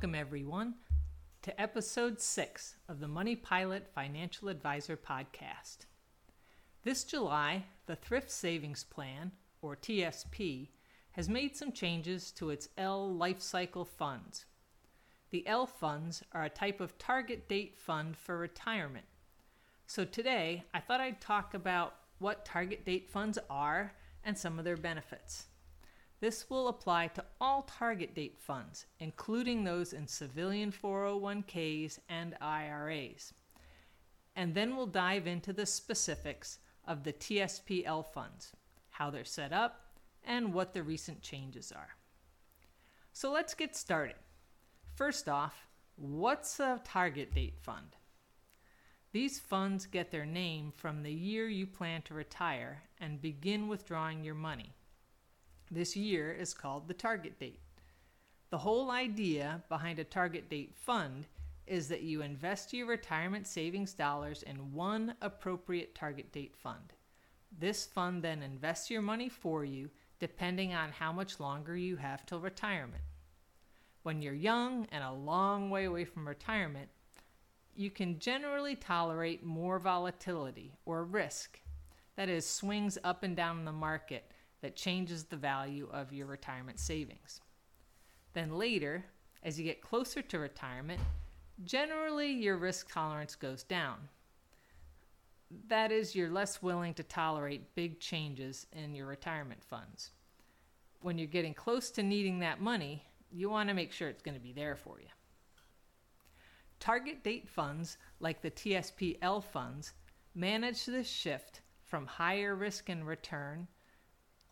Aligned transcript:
Welcome, 0.00 0.14
everyone, 0.14 0.74
to 1.42 1.60
episode 1.60 2.22
six 2.22 2.76
of 2.88 3.00
the 3.00 3.06
Money 3.06 3.36
Pilot 3.36 3.86
Financial 3.94 4.48
Advisor 4.48 4.96
podcast. 4.96 5.84
This 6.84 7.04
July, 7.04 7.66
the 7.84 7.96
Thrift 7.96 8.30
Savings 8.30 8.82
Plan, 8.82 9.32
or 9.60 9.76
TSP, 9.76 10.68
has 11.10 11.28
made 11.28 11.54
some 11.54 11.70
changes 11.70 12.30
to 12.32 12.48
its 12.48 12.70
L 12.78 13.14
life 13.14 13.42
cycle 13.42 13.84
funds. 13.84 14.46
The 15.32 15.46
L 15.46 15.66
funds 15.66 16.22
are 16.32 16.44
a 16.44 16.48
type 16.48 16.80
of 16.80 16.96
target 16.96 17.46
date 17.46 17.76
fund 17.76 18.16
for 18.16 18.38
retirement. 18.38 19.04
So 19.86 20.06
today, 20.06 20.64
I 20.72 20.80
thought 20.80 21.02
I'd 21.02 21.20
talk 21.20 21.52
about 21.52 21.96
what 22.20 22.46
target 22.46 22.86
date 22.86 23.10
funds 23.10 23.38
are 23.50 23.92
and 24.24 24.38
some 24.38 24.58
of 24.58 24.64
their 24.64 24.78
benefits. 24.78 25.48
This 26.20 26.50
will 26.50 26.68
apply 26.68 27.08
to 27.08 27.24
all 27.40 27.62
target 27.62 28.14
date 28.14 28.38
funds, 28.38 28.86
including 28.98 29.64
those 29.64 29.94
in 29.94 30.06
civilian 30.06 30.70
401ks 30.70 31.98
and 32.10 32.36
IRAs. 32.42 33.32
And 34.36 34.54
then 34.54 34.76
we'll 34.76 34.86
dive 34.86 35.26
into 35.26 35.52
the 35.54 35.66
specifics 35.66 36.58
of 36.86 37.04
the 37.04 37.14
TSPL 37.14 38.04
funds, 38.06 38.52
how 38.90 39.10
they're 39.10 39.24
set 39.24 39.52
up, 39.52 39.96
and 40.24 40.52
what 40.52 40.74
the 40.74 40.82
recent 40.82 41.22
changes 41.22 41.72
are. 41.72 41.96
So 43.12 43.32
let's 43.32 43.54
get 43.54 43.74
started. 43.74 44.16
First 44.94 45.28
off, 45.28 45.66
what's 45.96 46.60
a 46.60 46.80
target 46.84 47.34
date 47.34 47.58
fund? 47.62 47.96
These 49.12 49.40
funds 49.40 49.86
get 49.86 50.10
their 50.10 50.26
name 50.26 50.72
from 50.76 51.02
the 51.02 51.12
year 51.12 51.48
you 51.48 51.66
plan 51.66 52.02
to 52.02 52.14
retire 52.14 52.82
and 53.00 53.20
begin 53.20 53.66
withdrawing 53.66 54.22
your 54.22 54.34
money. 54.34 54.74
This 55.70 55.96
year 55.96 56.32
is 56.32 56.52
called 56.52 56.88
the 56.88 56.94
target 56.94 57.38
date. 57.38 57.60
The 58.50 58.58
whole 58.58 58.90
idea 58.90 59.62
behind 59.68 60.00
a 60.00 60.04
target 60.04 60.50
date 60.50 60.74
fund 60.74 61.26
is 61.66 61.86
that 61.88 62.02
you 62.02 62.22
invest 62.22 62.72
your 62.72 62.86
retirement 62.86 63.46
savings 63.46 63.92
dollars 63.92 64.42
in 64.42 64.72
one 64.72 65.14
appropriate 65.22 65.94
target 65.94 66.32
date 66.32 66.56
fund. 66.56 66.92
This 67.56 67.86
fund 67.86 68.24
then 68.24 68.42
invests 68.42 68.90
your 68.90 69.02
money 69.02 69.28
for 69.28 69.64
you 69.64 69.90
depending 70.18 70.74
on 70.74 70.90
how 70.90 71.12
much 71.12 71.38
longer 71.38 71.76
you 71.76 71.96
have 71.96 72.26
till 72.26 72.40
retirement. 72.40 73.04
When 74.02 74.20
you're 74.20 74.34
young 74.34 74.86
and 74.90 75.04
a 75.04 75.12
long 75.12 75.70
way 75.70 75.84
away 75.84 76.04
from 76.04 76.26
retirement, 76.26 76.88
you 77.76 77.90
can 77.90 78.18
generally 78.18 78.74
tolerate 78.74 79.44
more 79.44 79.78
volatility 79.78 80.72
or 80.84 81.04
risk, 81.04 81.60
that 82.16 82.28
is, 82.28 82.44
swings 82.44 82.98
up 83.04 83.22
and 83.22 83.36
down 83.36 83.60
in 83.60 83.64
the 83.64 83.72
market 83.72 84.30
that 84.62 84.76
changes 84.76 85.24
the 85.24 85.36
value 85.36 85.88
of 85.92 86.12
your 86.12 86.26
retirement 86.26 86.78
savings. 86.78 87.40
Then 88.32 88.56
later, 88.56 89.04
as 89.42 89.58
you 89.58 89.64
get 89.64 89.80
closer 89.80 90.22
to 90.22 90.38
retirement, 90.38 91.00
generally 91.64 92.30
your 92.30 92.56
risk 92.56 92.92
tolerance 92.92 93.34
goes 93.34 93.62
down. 93.62 93.96
That 95.68 95.90
is, 95.90 96.14
you're 96.14 96.30
less 96.30 96.62
willing 96.62 96.94
to 96.94 97.02
tolerate 97.02 97.74
big 97.74 97.98
changes 97.98 98.66
in 98.72 98.94
your 98.94 99.06
retirement 99.06 99.64
funds. 99.64 100.12
When 101.02 101.18
you're 101.18 101.26
getting 101.26 101.54
close 101.54 101.90
to 101.92 102.02
needing 102.02 102.38
that 102.40 102.60
money, 102.60 103.04
you 103.32 103.50
want 103.50 103.68
to 103.68 103.74
make 103.74 103.92
sure 103.92 104.08
it's 104.08 104.22
going 104.22 104.36
to 104.36 104.40
be 104.40 104.52
there 104.52 104.76
for 104.76 105.00
you. 105.00 105.08
Target 106.78 107.24
date 107.24 107.48
funds, 107.48 107.98
like 108.20 108.40
the 108.40 108.50
TSPL 108.50 109.42
funds, 109.42 109.92
manage 110.34 110.86
this 110.86 111.08
shift 111.08 111.62
from 111.84 112.06
higher 112.06 112.54
risk 112.54 112.88
and 112.88 113.06
return 113.06 113.66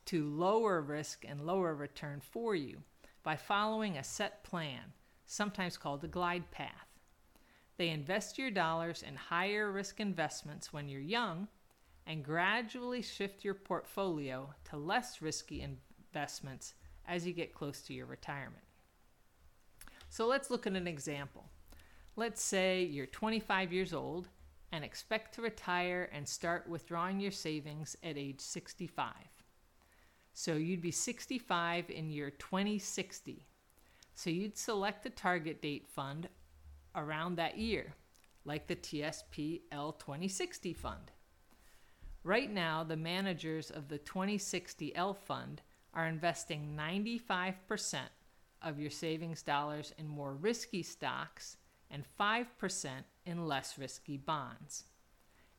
to 0.09 0.25
lower 0.25 0.81
risk 0.81 1.27
and 1.29 1.45
lower 1.45 1.75
return 1.75 2.19
for 2.19 2.55
you 2.55 2.79
by 3.23 3.37
following 3.37 3.99
a 3.99 4.03
set 4.03 4.43
plan, 4.43 4.81
sometimes 5.27 5.77
called 5.77 6.03
a 6.03 6.09
glide 6.09 6.51
path. 6.51 6.89
They 7.77 7.91
invest 7.91 8.39
your 8.39 8.51
dollars 8.51 9.03
in 9.03 9.17
higher 9.17 9.71
risk 9.71 10.01
investments 10.01 10.73
when 10.73 10.89
you're 10.89 11.03
young 11.03 11.47
and 12.07 12.25
gradually 12.25 13.03
shift 13.03 13.45
your 13.45 13.53
portfolio 13.53 14.49
to 14.71 14.79
less 14.79 15.21
risky 15.21 15.63
investments 15.63 16.73
as 17.07 17.27
you 17.27 17.35
get 17.35 17.55
close 17.55 17.83
to 17.83 17.93
your 17.93 18.07
retirement. 18.07 18.65
So 20.09 20.27
let's 20.27 20.51
look 20.51 20.67
at 20.67 20.73
an 20.73 20.89
example. 20.89 21.45
Let's 22.17 22.41
say 22.41 22.83
you're 22.83 23.05
25 23.05 23.75
years 23.75 23.93
old 23.93 24.29
and 24.73 24.83
expect 24.83 25.35
to 25.35 25.43
retire 25.43 26.09
and 26.15 26.27
start 26.27 26.67
withdrawing 26.67 27.21
your 27.21 27.31
savings 27.31 27.95
at 28.03 28.17
age 28.17 28.41
65. 28.41 29.13
So 30.41 30.55
you'd 30.55 30.81
be 30.81 30.93
65 30.93 31.91
in 31.91 32.13
year 32.13 32.31
2060. 32.31 33.45
So 34.15 34.31
you'd 34.31 34.57
select 34.57 35.05
a 35.05 35.11
target 35.11 35.61
date 35.61 35.89
fund 35.89 36.29
around 36.95 37.35
that 37.35 37.59
year, 37.59 37.93
like 38.45 38.69
the 38.69 38.77
TSP 38.77 39.63
L2060 39.73 40.77
fund. 40.77 41.11
Right 42.23 42.53
now, 42.53 42.85
the 42.85 42.97
managers 42.97 43.73
of 43.73 43.89
the 43.89 43.99
2060 43.99 44.95
L 44.95 45.13
fund 45.13 45.61
are 45.93 46.07
investing 46.07 46.79
95% 46.79 47.99
of 48.63 48.79
your 48.79 48.91
savings 48.91 49.43
dollars 49.43 49.93
in 49.99 50.07
more 50.07 50.35
risky 50.35 50.85
stocks 50.85 51.57
and 51.91 52.05
5% 52.21 52.47
in 53.27 53.49
less 53.49 53.77
risky 53.77 54.17
bonds. 54.17 54.85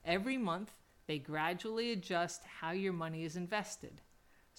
Every 0.05 0.37
month, 0.37 0.71
they 1.05 1.19
gradually 1.19 1.91
adjust 1.91 2.43
how 2.61 2.71
your 2.71 2.93
money 2.93 3.25
is 3.25 3.35
invested. 3.35 3.99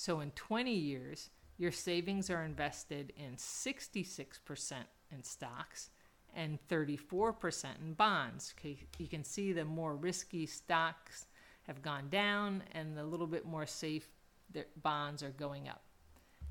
So 0.01 0.21
in 0.21 0.31
20 0.31 0.73
years, 0.73 1.29
your 1.59 1.73
savings 1.73 2.31
are 2.31 2.43
invested 2.43 3.13
in 3.19 3.37
66% 3.37 4.73
in 5.13 5.23
stocks 5.23 5.91
and 6.35 6.59
34% 6.71 7.67
in 7.83 7.93
bonds. 7.93 8.55
You 8.99 9.07
can 9.09 9.25
see 9.25 9.53
the 9.53 9.67
more 9.67 9.95
risky 9.95 10.47
stocks 10.47 11.27
have 11.65 11.83
gone 11.83 12.09
down 12.09 12.63
and 12.73 12.97
the 12.97 13.05
little 13.05 13.27
bit 13.27 13.45
more 13.45 13.67
safe 13.67 14.09
bonds 14.81 15.23
are 15.23 15.33
going 15.33 15.69
up. 15.69 15.83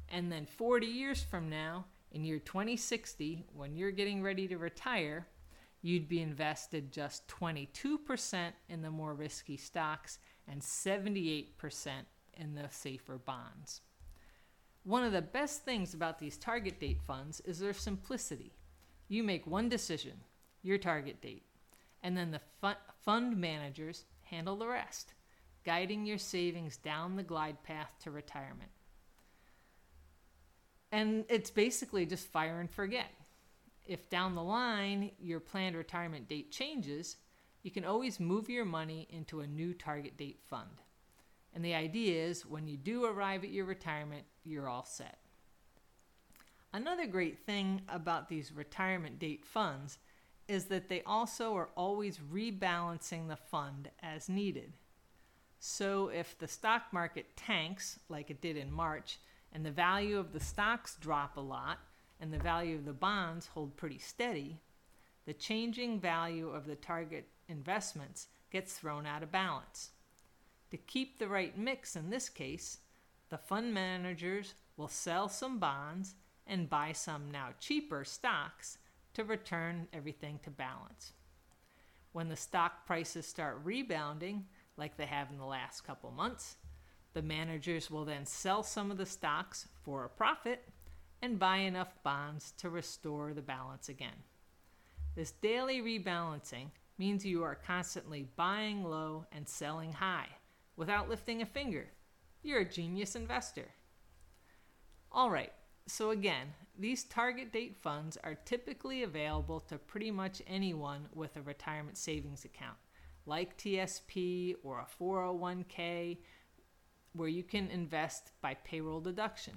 And 0.09 0.31
then 0.31 0.45
40 0.45 0.85
years 0.85 1.23
from 1.23 1.49
now, 1.49 1.85
in 2.11 2.23
year 2.23 2.37
2060, 2.37 3.45
when 3.55 3.75
you're 3.75 3.89
getting 3.89 4.21
ready 4.21 4.47
to 4.47 4.59
retire, 4.59 5.25
you'd 5.81 6.07
be 6.07 6.21
invested 6.21 6.91
just 6.91 7.27
22% 7.27 8.51
in 8.69 8.83
the 8.83 8.91
more 8.91 9.15
risky 9.15 9.57
stocks 9.57 10.19
and 10.47 10.61
78% 10.61 11.47
in 12.39 12.55
the 12.55 12.67
safer 12.69 13.17
bonds. 13.17 13.81
One 14.83 15.03
of 15.03 15.11
the 15.11 15.21
best 15.21 15.65
things 15.65 15.93
about 15.93 16.19
these 16.19 16.37
target 16.37 16.79
date 16.79 17.01
funds 17.01 17.41
is 17.41 17.59
their 17.59 17.73
simplicity. 17.73 18.53
You 19.07 19.23
make 19.23 19.45
one 19.45 19.69
decision, 19.69 20.13
your 20.63 20.77
target 20.77 21.21
date, 21.21 21.45
and 22.01 22.15
then 22.17 22.31
the 22.31 22.41
fund 23.03 23.37
managers 23.37 24.05
handle 24.21 24.55
the 24.55 24.67
rest, 24.67 25.13
guiding 25.65 26.05
your 26.05 26.17
savings 26.17 26.77
down 26.77 27.15
the 27.15 27.23
glide 27.23 27.61
path 27.63 27.91
to 28.03 28.11
retirement. 28.11 28.71
And 30.91 31.25
it's 31.29 31.51
basically 31.51 32.05
just 32.05 32.27
fire 32.27 32.59
and 32.59 32.69
forget. 32.69 33.11
If 33.85 34.09
down 34.09 34.35
the 34.35 34.43
line 34.43 35.11
your 35.19 35.39
planned 35.39 35.75
retirement 35.75 36.27
date 36.27 36.51
changes, 36.51 37.17
you 37.63 37.71
can 37.71 37.85
always 37.85 38.19
move 38.19 38.49
your 38.49 38.65
money 38.65 39.07
into 39.09 39.41
a 39.41 39.47
new 39.47 39.73
target 39.73 40.17
date 40.17 40.39
fund. 40.49 40.69
And 41.53 41.63
the 41.65 41.73
idea 41.73 42.25
is 42.25 42.45
when 42.45 42.67
you 42.67 42.77
do 42.77 43.05
arrive 43.05 43.43
at 43.43 43.49
your 43.49 43.65
retirement, 43.65 44.23
you're 44.43 44.69
all 44.69 44.85
set. 44.85 45.19
Another 46.71 47.07
great 47.07 47.39
thing 47.39 47.81
about 47.89 48.29
these 48.29 48.51
retirement 48.51 49.17
date 49.17 49.43
funds 49.45 49.97
is 50.47 50.65
that 50.65 50.89
they 50.89 51.01
also 51.03 51.55
are 51.55 51.69
always 51.75 52.19
rebalancing 52.31 53.27
the 53.27 53.35
fund 53.35 53.89
as 54.01 54.29
needed. 54.29 54.73
So 55.59 56.09
if 56.09 56.37
the 56.37 56.47
stock 56.47 56.83
market 56.91 57.35
tanks, 57.35 57.99
like 58.07 58.29
it 58.29 58.41
did 58.41 58.55
in 58.55 58.71
March, 58.71 59.19
and 59.51 59.65
the 59.65 59.71
value 59.71 60.17
of 60.17 60.31
the 60.31 60.39
stocks 60.39 60.95
drop 61.01 61.37
a 61.37 61.41
lot, 61.41 61.79
and 62.21 62.31
the 62.31 62.37
value 62.37 62.75
of 62.75 62.85
the 62.85 62.93
bonds 62.93 63.47
hold 63.47 63.75
pretty 63.75 63.97
steady, 63.97 64.59
the 65.25 65.33
changing 65.33 65.99
value 65.99 66.49
of 66.49 66.65
the 66.65 66.75
target 66.75 67.27
investments 67.47 68.27
gets 68.51 68.73
thrown 68.73 69.05
out 69.05 69.23
of 69.23 69.31
balance. 69.31 69.91
To 70.71 70.77
keep 70.77 71.17
the 71.17 71.27
right 71.27 71.57
mix 71.57 71.95
in 71.95 72.09
this 72.09 72.29
case, 72.29 72.77
the 73.29 73.37
fund 73.37 73.73
managers 73.73 74.53
will 74.77 74.87
sell 74.87 75.27
some 75.27 75.59
bonds 75.59 76.15
and 76.45 76.69
buy 76.69 76.91
some 76.91 77.31
now 77.31 77.49
cheaper 77.59 78.03
stocks 78.03 78.77
to 79.13 79.23
return 79.23 79.87
everything 79.93 80.39
to 80.43 80.51
balance. 80.51 81.13
When 82.11 82.29
the 82.29 82.35
stock 82.35 82.85
prices 82.85 83.25
start 83.25 83.61
rebounding, 83.63 84.45
like 84.77 84.95
they 84.95 85.05
have 85.05 85.29
in 85.31 85.37
the 85.37 85.45
last 85.45 85.81
couple 85.81 86.11
months, 86.11 86.57
the 87.13 87.21
managers 87.21 87.89
will 87.89 88.05
then 88.05 88.25
sell 88.25 88.61
some 88.63 88.91
of 88.91 88.97
the 88.97 89.05
stocks 89.05 89.67
for 89.83 90.05
a 90.05 90.09
profit 90.09 90.69
and 91.21 91.39
buy 91.39 91.57
enough 91.57 91.93
bonds 92.03 92.53
to 92.57 92.69
restore 92.69 93.33
the 93.33 93.41
balance 93.41 93.89
again. 93.89 94.23
This 95.15 95.31
daily 95.31 95.81
rebalancing 95.81 96.67
means 96.97 97.25
you 97.25 97.43
are 97.43 97.55
constantly 97.55 98.27
buying 98.35 98.83
low 98.83 99.25
and 99.31 99.47
selling 99.47 99.93
high 99.93 100.29
without 100.79 101.09
lifting 101.09 101.41
a 101.41 101.45
finger. 101.45 101.89
You're 102.41 102.61
a 102.61 102.65
genius 102.65 103.13
investor. 103.13 103.67
All 105.11 105.29
right, 105.29 105.51
so 105.87 106.11
again, 106.11 106.53
these 106.77 107.03
target 107.03 107.51
date 107.51 107.75
funds 107.75 108.17
are 108.23 108.35
typically 108.45 109.03
available 109.03 109.59
to 109.59 109.77
pretty 109.77 110.09
much 110.09 110.41
anyone 110.47 111.09
with 111.13 111.35
a 111.35 111.41
retirement 111.41 111.97
savings 111.97 112.45
account, 112.45 112.77
like 113.25 113.57
TSP 113.57 114.55
or 114.63 114.79
a 114.79 115.03
401k, 115.03 116.19
where 117.11 117.27
you 117.27 117.43
can 117.43 117.67
invest 117.67 118.31
by 118.41 118.53
payroll 118.53 119.01
deduction. 119.01 119.55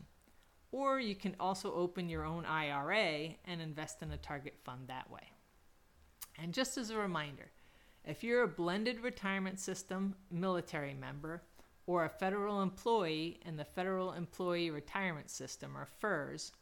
Or 0.73 0.99
you 0.99 1.15
can 1.15 1.37
also 1.39 1.73
open 1.73 2.09
your 2.09 2.25
own 2.25 2.45
IRA 2.47 3.37
and 3.45 3.61
invest 3.61 4.03
in 4.03 4.11
a 4.11 4.17
target 4.17 4.55
fund 4.65 4.89
that 4.89 5.09
way. 5.09 5.31
And 6.37 6.53
just 6.53 6.77
as 6.79 6.91
a 6.91 6.97
reminder, 6.97 7.53
if 8.05 8.25
you're 8.25 8.43
a 8.43 8.49
blended 8.49 9.01
retirement 9.01 9.59
system 9.61 10.15
military 10.31 10.95
member 10.95 11.43
or 11.87 12.05
a 12.05 12.09
federal 12.09 12.63
employee 12.63 13.41
in 13.45 13.57
the 13.57 13.65
Federal 13.65 14.13
Employee 14.13 14.71
Retirement 14.71 15.31
System 15.31 15.77
or 15.77 15.87
FERS, 15.87 16.53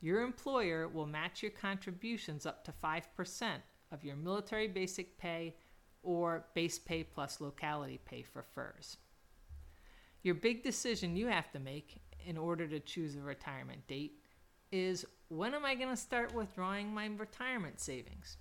your 0.00 0.22
employer 0.22 0.88
will 0.88 1.06
match 1.06 1.42
your 1.42 1.52
contributions 1.52 2.46
up 2.46 2.64
to 2.64 2.72
5% 2.72 3.50
of 3.92 4.04
your 4.04 4.16
military 4.16 4.68
basic 4.68 5.18
pay 5.18 5.54
or 6.02 6.46
base 6.54 6.78
pay 6.78 7.04
plus 7.04 7.40
locality 7.40 7.98
pay 8.04 8.22
for 8.22 8.42
FERS. 8.42 8.96
Your 10.22 10.34
big 10.34 10.62
decision 10.62 11.16
you 11.16 11.26
have 11.26 11.50
to 11.52 11.58
make 11.58 12.00
in 12.24 12.36
order 12.36 12.66
to 12.68 12.80
choose 12.80 13.16
a 13.16 13.20
retirement 13.20 13.86
date 13.86 14.18
is 14.72 15.04
when 15.28 15.54
am 15.54 15.64
I 15.64 15.74
going 15.74 15.90
to 15.90 15.96
start 15.96 16.34
withdrawing 16.34 16.92
my 16.92 17.06
retirement 17.06 17.80
savings? 17.80 18.36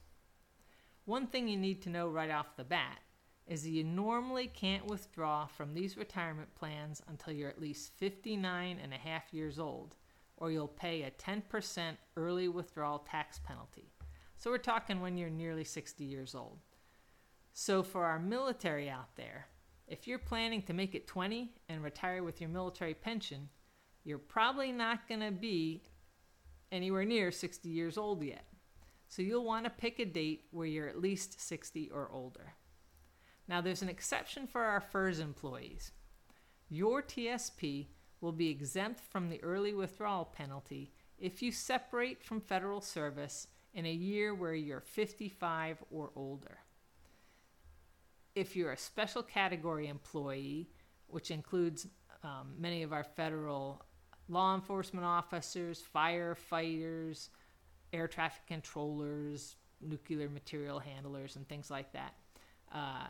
One 1.09 1.25
thing 1.25 1.47
you 1.47 1.57
need 1.57 1.81
to 1.81 1.89
know 1.89 2.07
right 2.07 2.29
off 2.29 2.55
the 2.55 2.63
bat 2.63 2.99
is 3.47 3.63
that 3.63 3.71
you 3.71 3.83
normally 3.83 4.45
can't 4.45 4.85
withdraw 4.85 5.47
from 5.47 5.73
these 5.73 5.97
retirement 5.97 6.53
plans 6.53 7.01
until 7.07 7.33
you're 7.33 7.49
at 7.49 7.59
least 7.59 7.93
59 7.97 8.77
and 8.79 8.93
a 8.93 8.95
half 8.95 9.33
years 9.33 9.57
old, 9.57 9.95
or 10.37 10.51
you'll 10.51 10.67
pay 10.67 11.01
a 11.01 11.09
10% 11.09 11.97
early 12.15 12.47
withdrawal 12.47 12.99
tax 12.99 13.39
penalty. 13.39 13.89
So 14.37 14.51
we're 14.51 14.59
talking 14.59 15.01
when 15.01 15.17
you're 15.17 15.31
nearly 15.31 15.63
60 15.63 16.03
years 16.03 16.35
old. 16.35 16.59
So 17.53 17.81
for 17.81 18.05
our 18.05 18.19
military 18.19 18.87
out 18.87 19.15
there, 19.15 19.47
if 19.87 20.07
you're 20.07 20.19
planning 20.19 20.61
to 20.61 20.73
make 20.73 20.93
it 20.93 21.07
20 21.07 21.49
and 21.69 21.83
retire 21.83 22.21
with 22.21 22.39
your 22.39 22.51
military 22.51 22.93
pension, 22.93 23.49
you're 24.03 24.19
probably 24.19 24.71
not 24.71 25.07
going 25.07 25.21
to 25.21 25.31
be 25.31 25.81
anywhere 26.71 27.03
near 27.03 27.31
60 27.31 27.67
years 27.67 27.97
old 27.97 28.21
yet. 28.23 28.45
So 29.09 29.23
you'll 29.23 29.43
want 29.43 29.65
to 29.65 29.71
pick 29.71 29.99
a 29.99 30.05
date 30.05 30.45
where 30.51 30.67
you're 30.67 30.87
at 30.87 31.01
least 31.01 31.41
60 31.41 31.89
or 31.89 32.09
older. 32.13 32.53
Now, 33.47 33.59
there's 33.59 33.81
an 33.81 33.89
exception 33.89 34.45
for 34.45 34.61
our 34.61 34.79
FERS 34.79 35.19
employees. 35.19 35.91
Your 36.69 37.01
TSP 37.01 37.87
will 38.21 38.31
be 38.31 38.49
exempt 38.49 39.01
from 39.01 39.29
the 39.29 39.41
early 39.43 39.73
withdrawal 39.73 40.25
penalty 40.25 40.91
if 41.17 41.41
you 41.41 41.51
separate 41.51 42.23
from 42.23 42.39
federal 42.39 42.81
service 42.81 43.47
in 43.73 43.87
a 43.87 43.91
year 43.91 44.35
where 44.35 44.53
you're 44.53 44.79
55 44.79 45.83
or 45.89 46.11
older. 46.15 46.59
If 48.35 48.55
you're 48.55 48.73
a 48.73 48.77
special 48.77 49.23
category 49.23 49.87
employee, 49.87 50.69
which 51.07 51.31
includes 51.31 51.87
um, 52.23 52.53
many 52.59 52.83
of 52.83 52.93
our 52.93 53.03
federal 53.03 53.83
law 54.27 54.53
enforcement 54.53 55.05
officers, 55.05 55.83
firefighters, 55.95 57.29
air 57.93 58.07
traffic 58.07 58.43
controllers, 58.47 59.55
nuclear 59.81 60.29
material 60.29 60.79
handlers, 60.79 61.35
and 61.35 61.47
things 61.47 61.69
like 61.69 61.91
that. 61.93 62.13
Uh, 62.73 63.07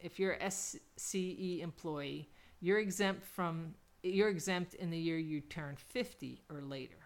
if 0.00 0.18
you're 0.18 0.34
a 0.34 0.46
SCE 0.46 1.60
employee, 1.60 2.28
you're 2.60 2.78
exempt 2.78 3.24
from 3.24 3.74
you're 4.02 4.28
exempt 4.28 4.74
in 4.74 4.90
the 4.90 4.98
year 4.98 5.18
you 5.18 5.40
turn 5.40 5.76
50 5.76 6.42
or 6.50 6.62
later. 6.62 6.96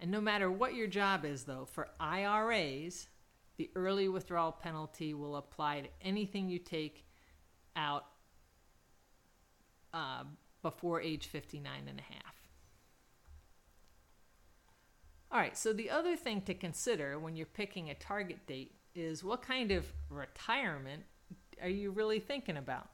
And 0.00 0.10
no 0.10 0.20
matter 0.20 0.50
what 0.50 0.74
your 0.74 0.88
job 0.88 1.24
is, 1.24 1.44
though, 1.44 1.66
for 1.66 1.88
IRAs, 2.00 3.08
the 3.56 3.70
early 3.76 4.08
withdrawal 4.08 4.50
penalty 4.50 5.14
will 5.14 5.36
apply 5.36 5.82
to 5.82 5.88
anything 6.02 6.48
you 6.48 6.58
take 6.58 7.06
out 7.76 8.06
uh, 9.92 10.24
before 10.62 11.00
age 11.00 11.26
59 11.26 11.72
and 11.86 11.98
a 11.98 12.02
half. 12.02 12.49
All 15.32 15.38
right, 15.38 15.56
so 15.56 15.72
the 15.72 15.90
other 15.90 16.16
thing 16.16 16.40
to 16.42 16.54
consider 16.54 17.16
when 17.20 17.36
you're 17.36 17.46
picking 17.46 17.88
a 17.88 17.94
target 17.94 18.48
date 18.48 18.74
is 18.96 19.22
what 19.22 19.42
kind 19.42 19.70
of 19.70 19.86
retirement 20.08 21.04
are 21.62 21.68
you 21.68 21.92
really 21.92 22.18
thinking 22.18 22.56
about? 22.56 22.88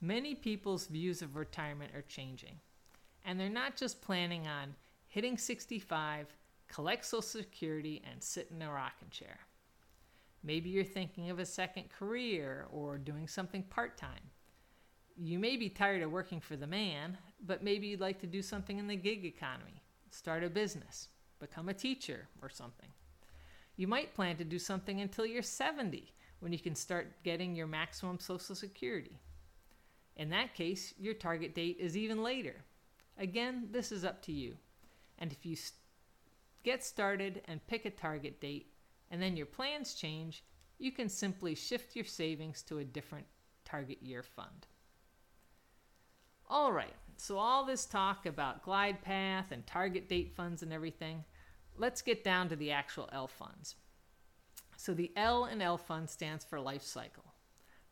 Many 0.00 0.36
people's 0.36 0.86
views 0.86 1.20
of 1.20 1.34
retirement 1.34 1.96
are 1.96 2.02
changing, 2.02 2.60
and 3.24 3.40
they're 3.40 3.48
not 3.48 3.76
just 3.76 4.02
planning 4.02 4.46
on 4.46 4.76
hitting 5.08 5.36
65, 5.36 6.28
collect 6.68 7.04
Social 7.04 7.22
Security, 7.22 8.00
and 8.08 8.22
sit 8.22 8.48
in 8.54 8.62
a 8.62 8.70
rocking 8.70 9.10
chair. 9.10 9.40
Maybe 10.44 10.70
you're 10.70 10.84
thinking 10.84 11.28
of 11.28 11.40
a 11.40 11.46
second 11.46 11.90
career 11.90 12.66
or 12.70 12.98
doing 12.98 13.26
something 13.26 13.64
part 13.64 13.98
time. 13.98 14.30
You 15.16 15.40
may 15.40 15.56
be 15.56 15.68
tired 15.68 16.02
of 16.02 16.12
working 16.12 16.40
for 16.40 16.54
the 16.54 16.68
man, 16.68 17.18
but 17.44 17.64
maybe 17.64 17.88
you'd 17.88 18.00
like 18.00 18.20
to 18.20 18.28
do 18.28 18.42
something 18.42 18.78
in 18.78 18.86
the 18.86 18.94
gig 18.94 19.24
economy, 19.24 19.82
start 20.08 20.44
a 20.44 20.48
business 20.48 21.08
become 21.42 21.68
a 21.68 21.74
teacher 21.74 22.28
or 22.40 22.48
something. 22.48 22.88
You 23.76 23.88
might 23.88 24.14
plan 24.14 24.36
to 24.36 24.44
do 24.44 24.58
something 24.58 25.00
until 25.00 25.26
you're 25.26 25.42
70 25.42 26.12
when 26.40 26.52
you 26.52 26.58
can 26.58 26.74
start 26.74 27.22
getting 27.24 27.54
your 27.54 27.66
maximum 27.66 28.18
Social 28.18 28.54
Security. 28.54 29.18
In 30.16 30.30
that 30.30 30.54
case, 30.54 30.94
your 30.98 31.14
target 31.14 31.54
date 31.54 31.78
is 31.80 31.96
even 31.96 32.22
later. 32.22 32.64
Again, 33.18 33.68
this 33.72 33.92
is 33.92 34.04
up 34.04 34.22
to 34.22 34.32
you. 34.32 34.56
And 35.18 35.32
if 35.32 35.44
you 35.44 35.56
get 36.62 36.84
started 36.84 37.42
and 37.46 37.66
pick 37.66 37.84
a 37.84 37.90
target 37.90 38.40
date, 38.40 38.68
and 39.10 39.20
then 39.20 39.36
your 39.36 39.46
plans 39.46 39.94
change, 39.94 40.44
you 40.78 40.92
can 40.92 41.08
simply 41.08 41.54
shift 41.54 41.96
your 41.96 42.04
savings 42.04 42.62
to 42.62 42.78
a 42.78 42.84
different 42.84 43.26
target 43.64 43.98
year 44.02 44.22
fund. 44.22 44.66
All 46.48 46.72
right, 46.72 46.94
so 47.16 47.38
all 47.38 47.64
this 47.64 47.86
talk 47.86 48.26
about 48.26 48.62
glide 48.62 49.00
path 49.02 49.52
and 49.52 49.66
target 49.66 50.08
date 50.08 50.34
funds 50.36 50.62
and 50.62 50.72
everything, 50.72 51.24
let's 51.76 52.02
get 52.02 52.24
down 52.24 52.48
to 52.48 52.56
the 52.56 52.70
actual 52.70 53.08
L 53.12 53.26
funds. 53.26 53.76
So 54.76 54.94
the 54.94 55.12
L 55.16 55.46
in 55.46 55.62
L 55.62 55.78
fund 55.78 56.08
stands 56.08 56.44
for 56.44 56.60
life 56.60 56.82
cycle. 56.82 57.34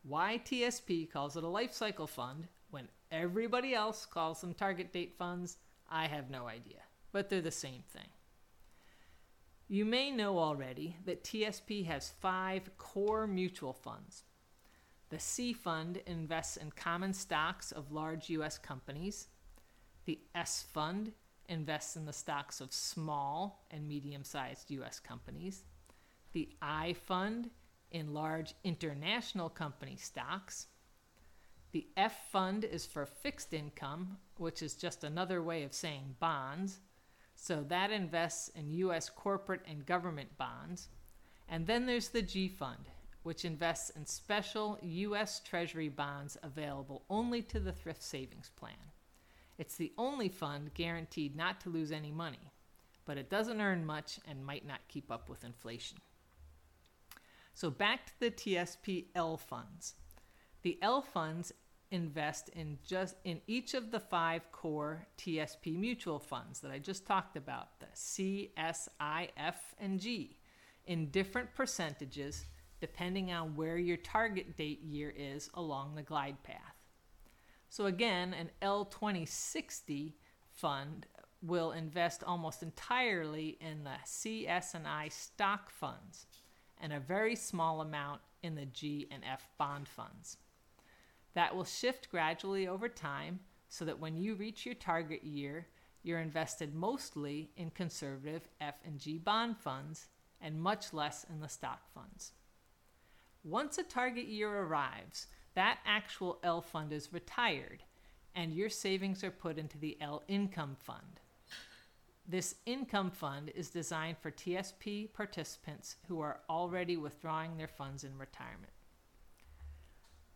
Why 0.03 0.41
TSP 0.45 1.11
calls 1.11 1.37
it 1.37 1.45
a 1.45 1.49
life 1.49 1.73
cycle 1.73 2.07
fund 2.07 2.49
when 2.71 2.89
everybody 3.11 3.75
else 3.75 4.07
calls 4.07 4.41
them 4.41 4.55
target 4.55 4.93
date 4.93 5.15
funds, 5.19 5.59
I 5.89 6.07
have 6.07 6.31
no 6.31 6.47
idea, 6.47 6.81
but 7.13 7.29
they're 7.29 7.41
the 7.41 7.51
same 7.51 7.83
thing. 7.89 8.09
You 9.69 9.85
may 9.85 10.11
know 10.11 10.39
already 10.39 10.97
that 11.05 11.23
TSP 11.23 11.87
has 11.87 12.15
five 12.21 12.77
core 12.77 13.27
mutual 13.27 13.73
funds. 13.73 14.25
The 15.11 15.19
C 15.19 15.53
fund 15.53 16.01
invests 16.07 16.57
in 16.57 16.71
common 16.73 17.13
stocks 17.13 17.73
of 17.73 17.93
large 17.93 18.31
U.S. 18.31 18.59
companies. 18.59 19.29
The 20.07 20.19
S 20.35 20.65
fund 20.73 21.13
invests 21.51 21.97
in 21.97 22.07
the 22.07 22.13
stocks 22.13 22.61
of 22.61 22.73
small 22.73 23.67
and 23.71 23.87
medium 23.87 24.25
sized 24.25 24.71
U.S. 24.71 24.99
companies. 25.01 25.65
The 26.33 26.49
I 26.63 26.95
fund 26.95 27.51
in 27.91 28.15
large 28.15 28.55
international 28.63 29.51
company 29.51 29.97
stocks. 29.97 30.69
The 31.73 31.89
F 31.97 32.31
fund 32.31 32.65
is 32.65 32.87
for 32.87 33.05
fixed 33.05 33.53
income, 33.53 34.17
which 34.37 34.63
is 34.63 34.75
just 34.75 35.05
another 35.05 35.43
way 35.43 35.65
of 35.65 35.75
saying 35.75 36.17
bonds. 36.21 36.79
So 37.35 37.65
that 37.69 37.91
invests 37.91 38.49
in 38.55 38.73
U.S. 38.75 39.11
corporate 39.11 39.63
and 39.69 39.85
government 39.85 40.37
bonds. 40.39 40.89
And 41.49 41.67
then 41.67 41.87
there's 41.87 42.09
the 42.09 42.23
G 42.23 42.49
fund, 42.49 42.89
which 43.23 43.45
invests 43.45 43.91
in 43.91 44.07
special 44.07 44.79
U.S. 44.83 45.41
Treasury 45.41 45.89
bonds 45.89 46.37
available 46.43 47.05
only 47.11 47.43
to 47.43 47.59
the 47.59 47.73
thrift 47.73 48.03
savings 48.03 48.51
plan. 48.55 48.90
It's 49.61 49.77
the 49.77 49.93
only 49.99 50.31
fund 50.31 50.73
guaranteed 50.73 51.37
not 51.37 51.61
to 51.61 51.69
lose 51.69 51.93
any 51.93 52.11
money, 52.11 52.51
but 53.05 53.19
it 53.19 53.29
doesn't 53.29 53.61
earn 53.61 53.85
much 53.85 54.19
and 54.27 54.43
might 54.43 54.67
not 54.67 54.89
keep 54.89 55.13
up 55.13 55.29
with 55.29 55.45
inflation. 55.45 55.99
So 57.53 57.69
back 57.69 58.07
to 58.07 58.13
the 58.21 58.31
TSP 58.31 59.09
L 59.15 59.37
funds. 59.37 59.97
The 60.63 60.79
L 60.81 61.03
funds 61.03 61.53
invest 61.91 62.49
in 62.55 62.79
just 62.87 63.17
in 63.25 63.43
each 63.47 63.75
of 63.75 63.91
the 63.91 64.01
five 64.01 64.51
core 64.51 65.07
TSP 65.19 65.77
mutual 65.77 66.19
funds 66.19 66.61
that 66.61 66.71
I 66.71 66.79
just 66.79 67.05
talked 67.05 67.37
about, 67.37 67.81
the 67.81 67.89
C, 67.93 68.53
S, 68.57 68.89
I, 68.99 69.29
F, 69.37 69.75
and 69.79 70.01
G, 70.01 70.39
in 70.87 71.11
different 71.11 71.55
percentages 71.55 72.47
depending 72.81 73.31
on 73.31 73.55
where 73.55 73.77
your 73.77 73.99
target 73.99 74.57
date 74.57 74.81
year 74.81 75.13
is 75.15 75.51
along 75.53 75.97
the 75.97 76.03
glide 76.03 76.43
path. 76.45 76.80
So 77.71 77.87
again, 77.87 78.35
an 78.35 78.51
L2060 78.61 80.15
fund 80.51 81.07
will 81.41 81.71
invest 81.71 82.25
almost 82.25 82.65
entirely 82.65 83.57
in 83.61 83.85
the 83.85 83.95
CS&I 84.05 85.09
stock 85.09 85.71
funds 85.71 86.27
and 86.83 86.93
a 86.93 86.99
very 86.99 87.37
small 87.37 87.81
amount 87.81 88.23
in 88.43 88.57
the 88.57 88.67
G 88.67 89.07
and 89.13 89.23
F 89.25 89.49
bond 89.57 89.89
funds. 89.89 90.39
That 91.35 91.55
will 91.55 91.65
shift 91.65 92.11
gradually 92.11 92.67
over 92.67 92.89
time 92.89 93.39
so 93.69 93.85
that 93.85 94.01
when 94.01 94.17
you 94.17 94.35
reach 94.35 94.67
your 94.67 94.75
target 94.75 95.23
year, 95.23 95.69
you're 96.03 96.19
invested 96.19 96.75
mostly 96.75 97.53
in 97.57 97.71
conservative 97.71 98.49
F 98.61 98.81
and 98.85 98.99
G 98.99 99.17
bond 99.17 99.57
funds 99.57 100.09
and 100.41 100.61
much 100.61 100.93
less 100.93 101.25
in 101.31 101.39
the 101.39 101.49
stock 101.49 101.83
funds. 101.95 102.33
Once 103.45 103.79
a 103.79 103.85
target 103.85 104.27
year 104.27 104.51
arrives, 104.51 105.29
that 105.55 105.79
actual 105.85 106.39
L 106.43 106.61
fund 106.61 106.93
is 106.93 107.13
retired 107.13 107.83
and 108.35 108.53
your 108.53 108.69
savings 108.69 109.25
are 109.25 109.31
put 109.31 109.59
into 109.59 109.79
the 109.79 109.97
L 110.01 110.23
income 110.29 110.77
fund. 110.79 111.21
This 112.29 112.55
income 112.65 113.11
fund 113.11 113.51
is 113.55 113.71
designed 113.71 114.19
for 114.19 114.31
TSP 114.31 115.13
participants 115.13 115.97
who 116.07 116.21
are 116.21 116.41
already 116.49 116.97
withdrawing 116.97 117.57
their 117.57 117.69
funds 117.69 118.05
in 118.05 118.17
retirement. 118.17 118.73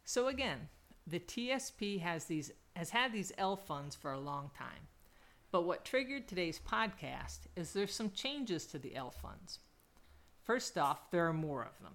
So 0.04 0.26
again, 0.26 0.68
the 1.06 1.20
TSP 1.20 2.00
has 2.00 2.24
these 2.24 2.50
has 2.74 2.90
had 2.90 3.12
these 3.12 3.32
L 3.38 3.56
funds 3.56 3.94
for 3.94 4.12
a 4.12 4.18
long 4.18 4.50
time. 4.58 4.88
But 5.52 5.62
what 5.62 5.84
triggered 5.84 6.26
today's 6.26 6.58
podcast 6.58 7.40
is 7.54 7.72
there's 7.72 7.94
some 7.94 8.10
changes 8.10 8.66
to 8.66 8.78
the 8.78 8.96
L 8.96 9.12
funds. 9.12 9.60
First 10.42 10.76
off, 10.76 11.12
there 11.12 11.28
are 11.28 11.32
more 11.32 11.62
of 11.62 11.80
them. 11.80 11.94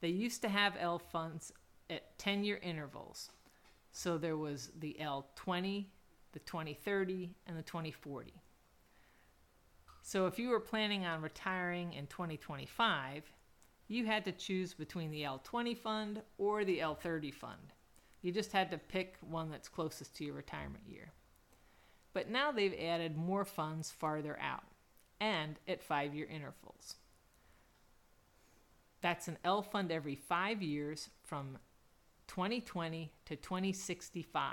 They 0.00 0.08
used 0.08 0.42
to 0.42 0.50
have 0.50 0.76
L 0.78 0.98
funds 0.98 1.52
at 1.90 2.18
10 2.18 2.44
year 2.44 2.58
intervals. 2.62 3.30
So 3.92 4.18
there 4.18 4.36
was 4.36 4.70
the 4.78 4.96
L20, 5.00 5.86
the 6.32 6.38
2030, 6.40 7.34
and 7.46 7.58
the 7.58 7.62
2040. 7.62 8.32
So 10.02 10.26
if 10.26 10.38
you 10.38 10.48
were 10.48 10.60
planning 10.60 11.04
on 11.04 11.20
retiring 11.20 11.92
in 11.92 12.06
2025, 12.06 13.24
you 13.88 14.06
had 14.06 14.24
to 14.24 14.32
choose 14.32 14.74
between 14.74 15.10
the 15.10 15.22
L20 15.22 15.76
fund 15.76 16.22
or 16.36 16.64
the 16.64 16.78
L30 16.78 17.32
fund. 17.32 17.72
You 18.22 18.32
just 18.32 18.52
had 18.52 18.70
to 18.70 18.78
pick 18.78 19.16
one 19.20 19.50
that's 19.50 19.68
closest 19.68 20.16
to 20.16 20.24
your 20.24 20.34
retirement 20.34 20.84
year. 20.86 21.12
But 22.12 22.30
now 22.30 22.52
they've 22.52 22.74
added 22.80 23.16
more 23.16 23.44
funds 23.44 23.90
farther 23.90 24.38
out 24.40 24.64
and 25.20 25.56
at 25.66 25.82
five 25.82 26.14
year 26.14 26.26
intervals. 26.26 26.96
That's 29.00 29.28
an 29.28 29.38
L 29.44 29.62
fund 29.62 29.92
every 29.92 30.16
five 30.16 30.62
years 30.62 31.10
from 31.22 31.58
2020 32.28 33.10
to 33.26 33.36
2065. 33.36 34.52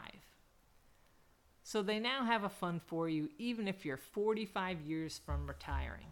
So 1.64 1.82
they 1.82 2.00
now 2.00 2.24
have 2.24 2.44
a 2.44 2.50
fund 2.50 2.82
for 2.82 3.08
you 3.10 3.30
even 3.38 3.68
if 3.68 3.86
you're 3.86 3.98
45 3.98 4.82
years 4.82 5.20
from 5.26 5.48
retiring. 5.48 6.08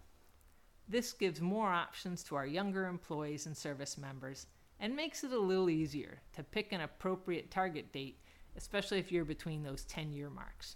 This 0.88 1.14
gives 1.14 1.42
more 1.42 1.72
options 1.72 2.24
to 2.24 2.36
our 2.36 2.46
younger 2.46 2.86
employees 2.86 3.46
and 3.46 3.56
service 3.56 3.98
members 3.98 4.48
and 4.80 4.96
makes 4.96 5.24
it 5.24 5.32
a 5.32 5.40
little 5.40 5.70
easier 5.70 6.20
to 6.34 6.44
pick 6.44 6.72
an 6.72 6.82
appropriate 6.82 7.50
target 7.50 7.94
date, 7.94 8.20
especially 8.58 9.00
if 9.00 9.12
you're 9.12 9.26
between 9.26 9.64
those 9.64 9.86
10 9.86 10.12
year 10.12 10.30
marks. 10.30 10.76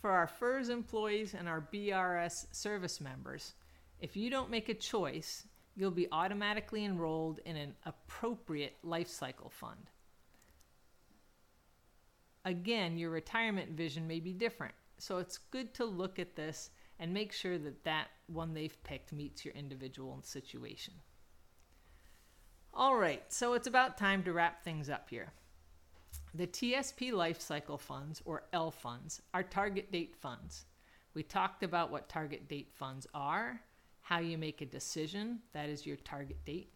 For 0.00 0.10
our 0.10 0.26
FERS 0.26 0.68
employees 0.68 1.34
and 1.34 1.48
our 1.48 1.66
BRS 1.72 2.46
service 2.52 3.00
members, 3.00 3.54
if 4.00 4.16
you 4.16 4.30
don't 4.30 4.50
make 4.50 4.68
a 4.68 4.74
choice, 4.74 5.46
you'll 5.76 5.90
be 5.90 6.08
automatically 6.12 6.84
enrolled 6.84 7.40
in 7.44 7.56
an 7.56 7.74
appropriate 7.84 8.76
life 8.82 9.08
cycle 9.08 9.50
fund. 9.50 9.90
Again, 12.44 12.98
your 12.98 13.10
retirement 13.10 13.70
vision 13.70 14.06
may 14.06 14.20
be 14.20 14.32
different, 14.32 14.74
so 14.98 15.18
it's 15.18 15.38
good 15.38 15.72
to 15.74 15.84
look 15.84 16.18
at 16.18 16.36
this 16.36 16.70
and 16.98 17.12
make 17.12 17.32
sure 17.32 17.58
that 17.58 17.84
that 17.84 18.08
one 18.26 18.54
they've 18.54 18.82
picked 18.84 19.12
meets 19.12 19.44
your 19.44 19.54
individual 19.54 20.20
situation. 20.22 20.94
All 22.74 22.96
right, 22.96 23.22
so 23.32 23.54
it's 23.54 23.66
about 23.66 23.98
time 23.98 24.22
to 24.24 24.32
wrap 24.32 24.64
things 24.64 24.88
up 24.88 25.08
here. 25.10 25.32
The 26.34 26.46
TSP 26.46 27.12
Life 27.12 27.40
Cycle 27.40 27.78
Funds, 27.78 28.22
or 28.24 28.44
L 28.52 28.70
funds, 28.70 29.20
are 29.34 29.42
target 29.42 29.92
date 29.92 30.16
funds. 30.16 30.64
We 31.14 31.22
talked 31.22 31.62
about 31.62 31.90
what 31.90 32.08
target 32.08 32.48
date 32.48 32.70
funds 32.72 33.06
are, 33.12 33.60
how 34.02 34.18
you 34.18 34.36
make 34.36 34.60
a 34.60 34.66
decision, 34.66 35.38
that 35.54 35.68
is 35.68 35.86
your 35.86 35.96
target 35.96 36.44
date. 36.44 36.72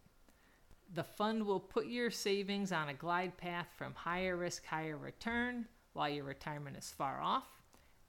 The 0.95 1.05
fund 1.05 1.45
will 1.45 1.61
put 1.61 1.87
your 1.87 2.11
savings 2.11 2.73
on 2.73 2.89
a 2.89 2.95
glide 2.95 3.37
path 3.37 3.67
from 3.77 3.93
higher 3.95 4.37
risk, 4.37 4.65
higher 4.65 4.97
return 4.97 5.67
while 5.93 6.09
your 6.09 6.25
retirement 6.25 6.77
is 6.77 6.91
far 6.91 7.21
off, 7.21 7.49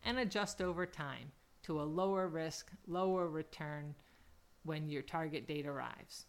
and 0.04 0.20
adjust 0.20 0.62
over 0.62 0.86
time 0.86 1.32
to 1.64 1.82
a 1.82 1.84
lower 1.84 2.28
risk, 2.28 2.72
lower 2.86 3.28
return 3.28 3.96
when 4.64 4.90
your 4.90 5.02
target 5.02 5.48
date 5.48 5.66
arrives. 5.66 6.28